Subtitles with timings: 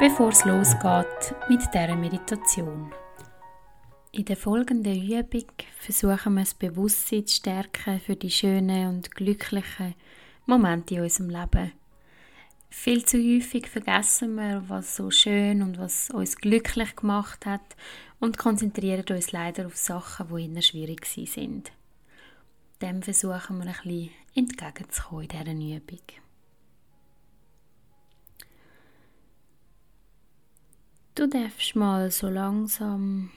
[0.00, 2.92] bevor es losgeht mit dieser Meditation.
[4.10, 5.44] In der folgenden Übung
[5.78, 9.94] versuchen wir das Bewusstsein zu stärken für die schönen und glücklichen
[10.46, 11.72] Momente in unserem Leben.
[12.70, 17.76] Viel zu häufig vergessen wir, was so schön und was uns glücklich gemacht hat
[18.18, 21.70] und konzentrieren uns leider auf Sachen, die immer schwierig sind.
[22.82, 26.23] Dem versuchen wir ein bisschen entgegenzukommen in dieser Übung.
[31.24, 33.30] Du darfst mal so langsam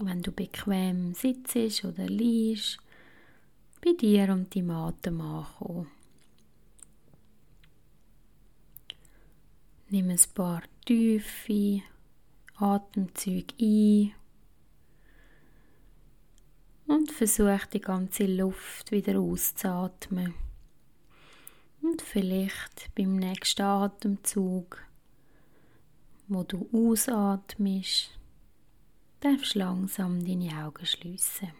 [0.00, 2.78] wenn du bequem sitzt oder liegst,
[3.84, 5.88] bei dir und deinem Atem ankommen.
[9.90, 11.82] Nimm ein paar tiefe
[12.56, 14.14] Atemzüge ein
[16.86, 20.32] und versuch die ganze Luft wieder auszuatmen.
[21.82, 24.87] Und vielleicht beim nächsten Atemzug,
[26.28, 28.10] wo du ausatmest,
[29.20, 31.50] darfst langsam deine Augen schließen.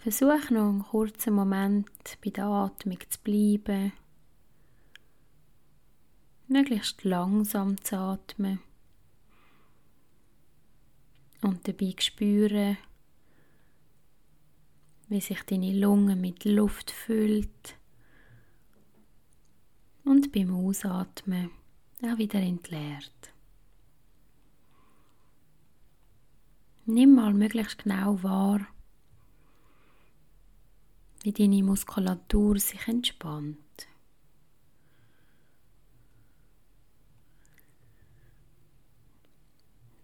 [0.00, 3.92] Versuch noch einen kurzen Moment bei der Atmung zu bleiben.
[6.46, 8.60] Möglichst langsam zu atmen.
[11.42, 12.78] Und dabei spüren,
[15.08, 17.77] wie sich deine Lunge mit Luft füllt.
[20.08, 21.50] Und beim Ausatmen
[22.02, 23.30] auch wieder entleert.
[26.86, 28.66] Nimm mal möglichst genau wahr,
[31.22, 33.58] wie deine Muskulatur sich entspannt.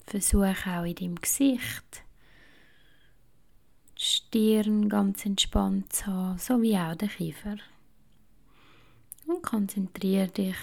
[0.07, 2.05] Versuche auch in deinem Gesicht
[3.97, 7.57] die Stirn ganz entspannt zu haben, so wie auch der Kiefer.
[9.27, 10.57] Und konzentriere dich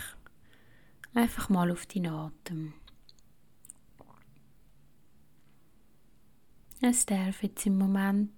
[1.14, 2.74] Einfach mal auf deinen Atem.
[6.80, 8.32] Es darf jetzt im Moment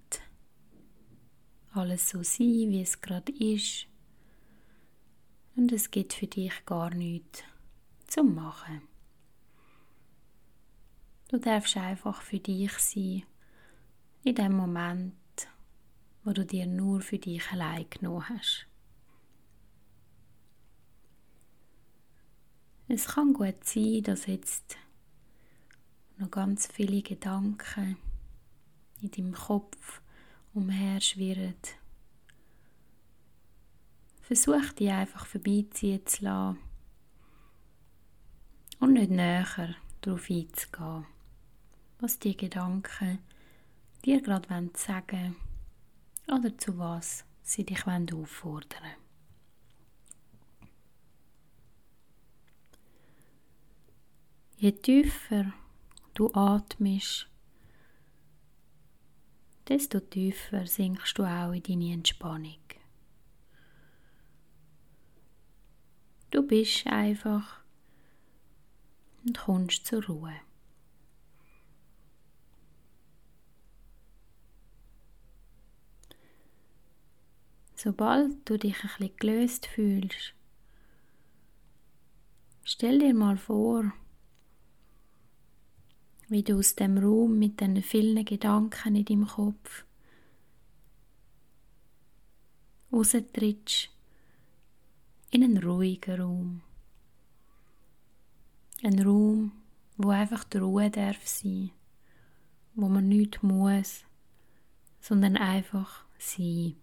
[1.70, 3.86] alles so sein, wie es gerade ist.
[5.54, 7.44] Und es gibt für dich gar nichts
[8.08, 8.82] zum Machen.
[11.28, 13.22] Du darfst einfach für dich sein,
[14.24, 15.14] in dem Moment,
[16.24, 18.66] wo du dir nur für dich allein genommen hast.
[22.96, 24.76] Es kann gut sein, dass jetzt
[26.16, 27.96] noch ganz viele Gedanken
[29.02, 30.00] in deinem Kopf
[30.52, 31.56] umherschwirren.
[34.22, 36.58] Versuch die einfach vorbeiziehen zu lassen
[38.78, 41.04] und nicht näher darauf einzugehen,
[41.98, 43.18] was die Gedanken
[44.04, 45.34] dir gerade sagen
[46.28, 49.03] wollen oder zu was sie dich auffordern wollen.
[54.56, 55.52] Je tiefer
[56.14, 57.28] du atmest,
[59.68, 62.58] desto tiefer sinkst du auch in deine Entspannung.
[66.30, 67.60] Du bist einfach
[69.24, 70.34] und kommst zur Ruhe.
[77.76, 80.34] Sobald du dich ein bisschen gelöst fühlst,
[82.62, 83.92] stell dir mal vor,
[86.34, 89.84] wie du aus dem Raum mit den vielen Gedanken in deinem Kopf
[92.92, 93.88] raustrittst
[95.30, 96.62] in einen ruhigen Raum.
[98.82, 99.52] Ein Raum,
[99.96, 101.70] wo einfach die Ruhe darf sein,
[102.74, 104.04] wo man nichts muss,
[105.00, 106.74] sondern einfach sein.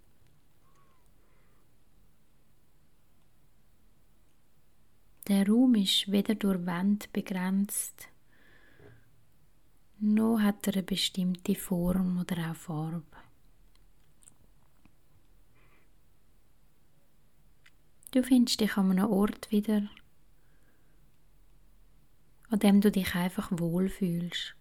[5.27, 8.11] Der Raum ist weder durch Wände begrenzt,
[10.01, 13.06] noch hat er eine bestimmte Form oder auch Farbe.
[18.12, 19.88] Du findest dich an einem Ort wieder,
[22.50, 24.56] an dem du dich einfach wohlfühlst.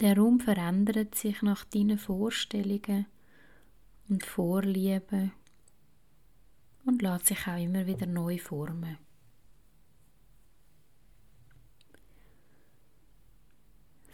[0.00, 3.06] Der Raum verändert sich nach deinen Vorstellungen
[4.08, 5.32] und Vorlieben
[6.84, 8.98] und lässt sich auch immer wieder neu formen.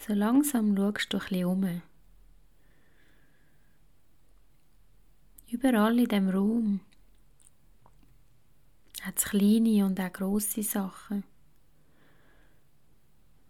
[0.04, 1.82] So langsam schaust du ein um.
[5.49, 6.81] Überall in dem Raum
[9.02, 11.22] hat es kleine und auch grosse Sachen,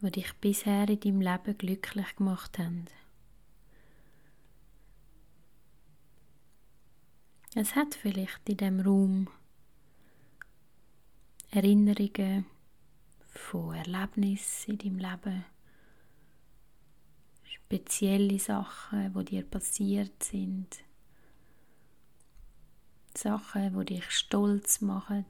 [0.02, 2.84] die dich bisher in deinem Leben glücklich gemacht haben.
[7.54, 9.28] Es hat vielleicht in dem Raum
[11.50, 12.44] Erinnerungen
[13.30, 15.44] von Erlebnissen in deinem Leben,
[17.52, 20.68] spezielle Sachen, die dir passiert sind,
[23.16, 25.26] Sachen, die dich stolz machen,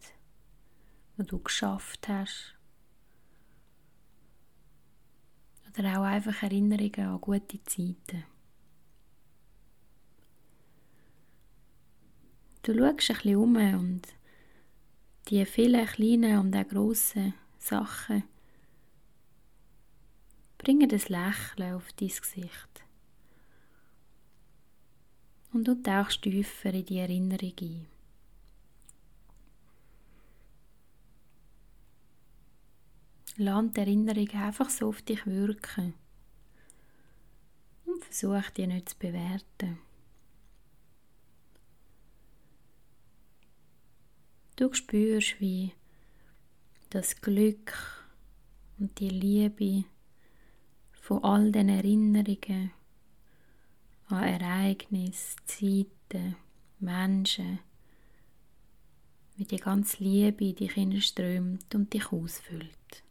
[1.18, 2.54] die du geschafft hast.
[5.78, 8.24] Oder auch einfach Erinnerungen an gute Zeiten.
[12.62, 14.02] Du schaust ein bisschen um und
[15.28, 18.24] die vielen kleinen und auch grossen Sachen
[20.62, 22.84] bringen das Lächeln auf dein Gesicht.
[25.52, 27.86] Und du tauchst tiefer in die Erinnerung ein.
[33.36, 35.94] Lass die Erinnerung einfach so auf dich wirken
[37.84, 39.78] und versuch die nicht zu bewerten.
[44.56, 45.72] Du spürst, wie
[46.90, 47.72] das Glück
[48.78, 49.84] und die Liebe
[51.02, 52.70] von all den Erinnerungen
[54.06, 56.36] an Ereignisse, Zeiten,
[56.78, 57.58] Menschen,
[59.36, 63.04] wie die ganze Liebe dich hineinströmt und dich ausfüllt.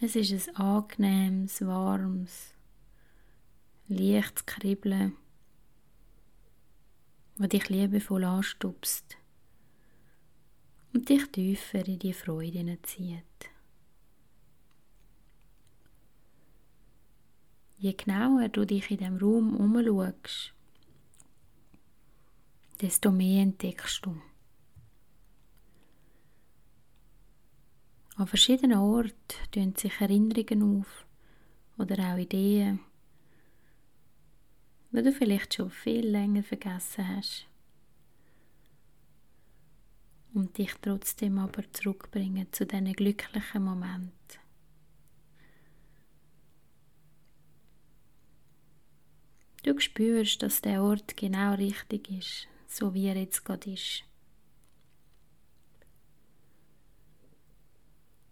[0.00, 2.54] Es ist ein angenehmes, warmes,
[3.88, 5.16] leichtes Kribbeln
[7.38, 9.16] wo dich liebevoll anstupst
[10.92, 13.50] und dich tiefer in die Freude zieht.
[17.80, 20.52] Je genauer du dich in dem Raum umschaust,
[22.80, 24.20] desto mehr entdeckst du.
[28.16, 29.12] An verschiedenen Orten
[29.52, 31.06] tun sich Erinnerungen auf
[31.78, 32.80] oder auch Ideen,
[34.90, 37.46] die du vielleicht schon viel länger vergessen hast
[40.34, 44.47] und dich trotzdem aber zurückbringen zu diesen glücklichen Momenten.
[49.68, 54.02] Du spürst, dass der Ort genau richtig ist, so wie er jetzt gerade ist.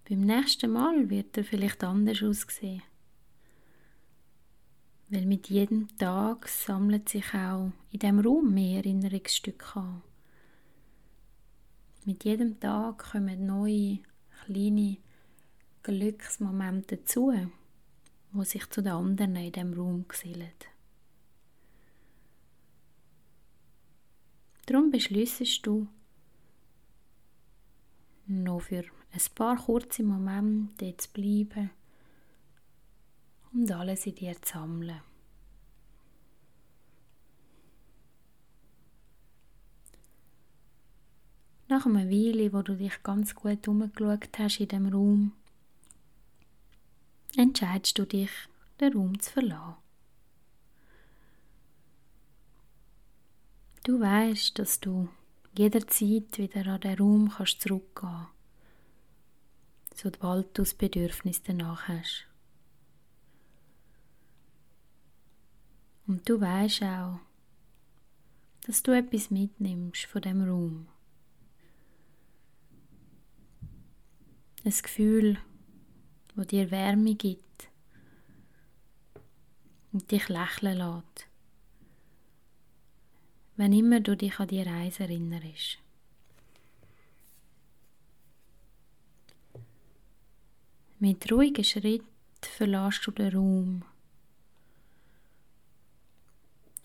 [0.08, 2.82] Beim nächsten Mal wird er vielleicht anders aussehen.
[5.10, 10.02] Weil mit jedem Tag sammelt sich auch in dem Raum mehr Erinnerungsstücke an.
[12.06, 13.98] Mit jedem Tag kommen neue,
[14.46, 14.96] kleine
[15.82, 17.30] Glücksmomente dazu,
[18.32, 20.48] wo sich zu den anderen in dem Raum gesellen.
[24.66, 25.86] Darum beschließest du,
[28.26, 31.70] noch für ein paar kurze Momente dort zu bleiben
[33.52, 35.00] und alles in dir zu sammeln.
[41.68, 45.32] Nach einer Weile, wo du dich ganz gut umgeschaut hast in dem Raum,
[47.37, 48.30] entscheidest du dich,
[48.80, 49.86] den Raum zu verlassen.
[53.87, 55.09] Du weißt, dass du
[55.57, 58.26] jederzeit wieder an den Raum kannst zurückgehen
[59.95, 62.26] kannst, sobald du das Bedürfnis danach hast.
[66.09, 67.21] Und du weißt auch,
[68.66, 70.88] dass du etwas mitnimmst von dem Raum.
[74.64, 75.38] Ein Gefühl,
[76.35, 77.69] wo dir Wärme gibt
[79.93, 81.28] und dich lächeln lässt,
[83.56, 85.78] wenn immer du dich an die Reise erinnerst.
[90.98, 92.02] Mit ruhigen Schritt
[92.40, 93.84] verlässt du den Raum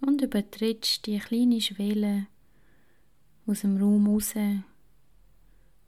[0.02, 2.28] und übertrittst die kleine Schwelle
[3.46, 4.34] aus dem Raum raus,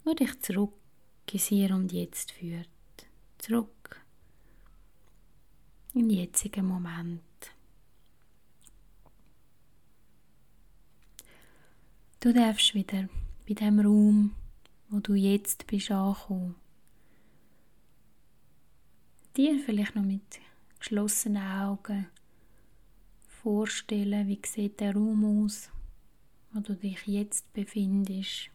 [0.03, 0.73] wo dich zurück
[1.31, 2.69] ins Hier und Jetzt führt.
[3.39, 4.01] Zurück
[5.93, 7.32] in den jetzigen Moment.
[12.23, 13.09] Du darfst wieder
[13.45, 14.33] bei dem Raum,
[14.87, 16.55] wo du jetzt bist, ankommen.
[19.35, 20.39] Dir vielleicht noch mit
[20.79, 22.07] geschlossenen Augen
[23.27, 25.69] vorstellen, wie sieht der Raum aus,
[26.53, 28.49] wo du dich jetzt befindest,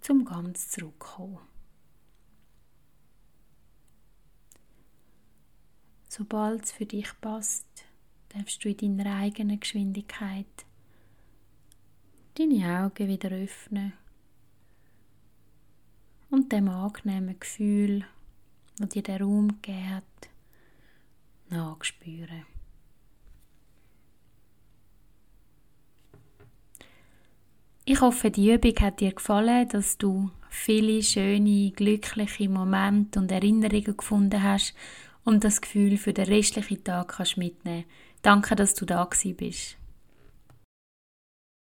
[0.00, 1.38] zum ganz zurückkommen.
[6.08, 7.85] Sobald es für dich passt,
[8.36, 10.46] darfst du in deiner eigenen Geschwindigkeit
[12.34, 13.94] deine Augen wieder öffnen
[16.30, 18.04] und dem angenehmen Gefühl,
[18.78, 20.02] das dir der Raum gegeben
[21.48, 22.44] nachspüren.
[27.84, 33.96] Ich hoffe, die Übung hat dir gefallen, dass du viele schöne, glückliche Momente und Erinnerungen
[33.96, 34.74] gefunden hast
[35.24, 37.84] und das Gefühl für den restlichen Tag kannst mitnehmen.
[38.26, 39.02] Danke, dass du da
[39.36, 39.76] bist.